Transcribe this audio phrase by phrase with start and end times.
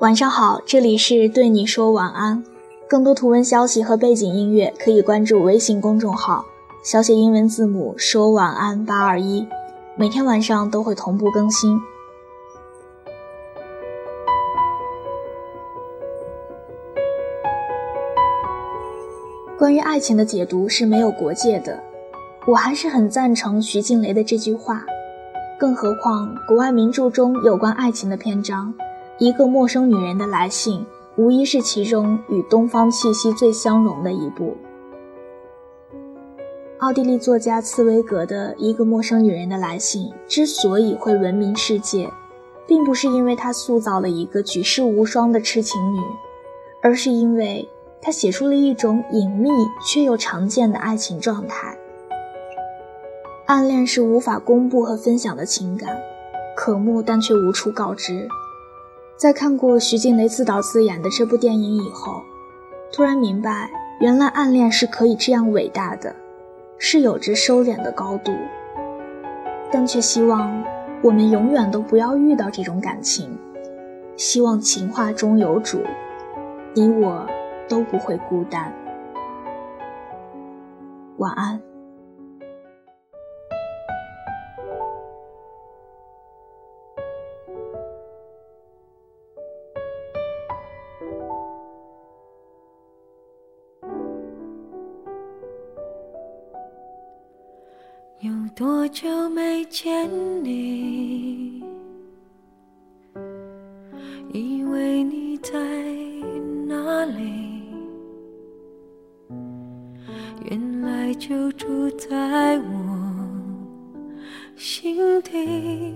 [0.00, 2.44] 晚上好，这里是对你说晚安。
[2.88, 6.46] 更多图文消息和背景音乐可以关注微信公众号，
[6.84, 9.44] 小写英文字母说晚安八二一，
[9.96, 11.80] 每天晚上都会同步更新。
[19.58, 21.82] 关于爱情的解读是没有国界的，
[22.46, 24.86] 我还是很赞成徐静蕾的这句话。
[25.58, 28.72] 更何况，国外名著中有关爱情的篇章，
[29.18, 30.78] 《一个陌生女人的来信》
[31.16, 34.56] 无疑是其中与东方气息最相融的一部。
[36.78, 42.08] 奥地利作家茨威格的《一个陌生女人的来信》之所以会闻名世界，
[42.64, 45.98] 并不是因为他塑造了一个举世无双的痴情女，
[46.80, 47.68] 而是因为
[48.00, 49.50] 他写出了一种隐秘
[49.84, 51.76] 却又常见的爱情状态。
[53.48, 55.88] 暗恋是无法公布和分享的情感，
[56.54, 58.28] 可慕但却无处告知。
[59.16, 62.20] 在看过徐静蕾自导自演的这部电影以后，
[62.92, 66.14] 突然明白，原来暗恋是可以这样伟大的，
[66.76, 68.32] 是有着收敛的高度。
[69.72, 70.62] 但却希望
[71.00, 73.34] 我们永远都不要遇到这种感情，
[74.14, 75.80] 希望情话中有主，
[76.74, 77.26] 你我
[77.66, 78.70] 都不会孤单。
[81.16, 81.58] 晚安。
[98.20, 100.10] 有多久没见
[100.42, 101.62] 你？
[104.32, 105.52] 以为你在
[106.66, 107.62] 哪里？
[110.50, 112.98] 原来就住在我
[114.56, 115.94] 心底，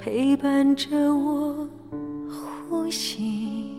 [0.00, 1.68] 陪伴着我
[2.70, 3.76] 呼吸。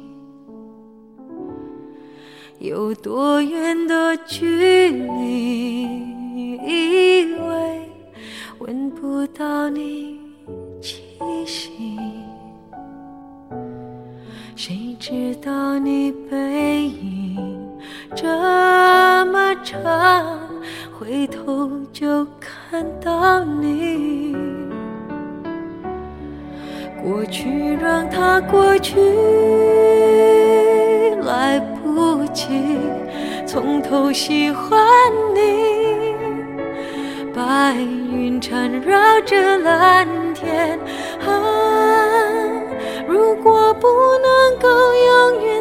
[2.60, 6.11] 有多远的距离？
[15.78, 17.38] 你背影
[18.16, 18.28] 这
[19.26, 20.40] 么长，
[20.98, 24.36] 回头就看到你。
[27.04, 29.00] 过去让它过去，
[31.24, 32.78] 来不及
[33.48, 34.80] 从头喜欢
[35.34, 35.40] 你。
[37.34, 40.80] 白云缠绕着蓝天，
[41.26, 41.32] 啊，
[43.08, 45.61] 如果不能够永远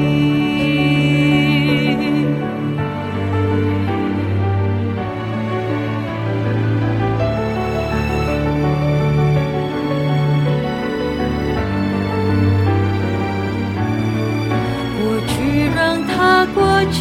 [16.91, 16.99] 去，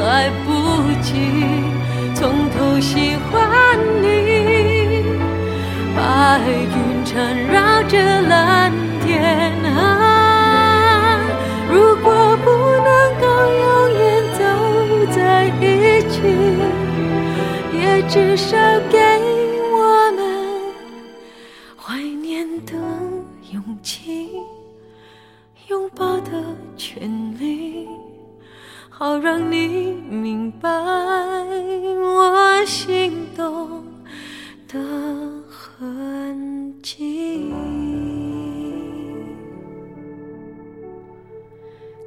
[0.00, 0.48] 来不
[1.02, 1.08] 及
[2.14, 4.06] 从头喜欢你。
[5.96, 5.98] 白
[6.46, 7.14] 云缠
[7.46, 7.96] 绕着
[8.28, 8.72] 蓝。
[9.08, 11.18] 天啊，
[11.72, 12.46] 如果不
[12.84, 12.88] 能
[13.18, 13.24] 够
[13.64, 14.00] 永远
[14.38, 14.40] 走
[15.16, 15.18] 在
[15.62, 15.62] 一
[16.10, 16.16] 起，
[17.72, 18.54] 也至少
[18.90, 18.98] 给
[28.88, 33.84] 好让你明白我心动
[34.66, 34.78] 的
[35.48, 37.54] 痕迹。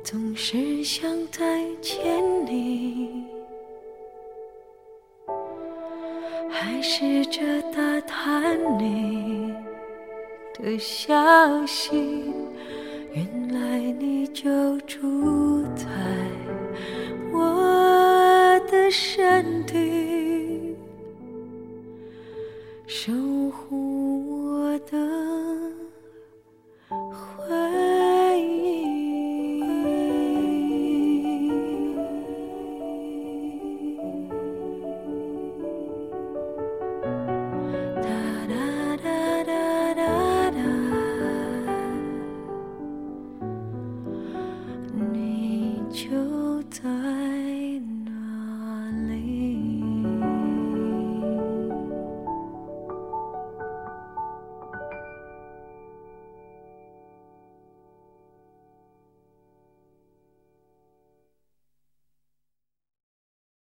[0.03, 3.23] 总是想再见你，
[6.49, 7.41] 还试着
[7.71, 9.53] 打探你
[10.59, 12.33] 的消息。
[13.13, 15.85] 原来你就住在
[17.33, 19.90] 我的身体。